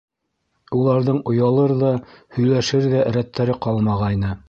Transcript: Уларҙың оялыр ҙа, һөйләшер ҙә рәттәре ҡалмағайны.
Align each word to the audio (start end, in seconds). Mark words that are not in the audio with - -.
Уларҙың 0.77 1.19
оялыр 1.33 1.75
ҙа, 1.83 1.93
һөйләшер 2.39 2.91
ҙә 2.97 3.07
рәттәре 3.19 3.63
ҡалмағайны. 3.69 4.39